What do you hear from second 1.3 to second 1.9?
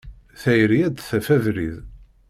abrid.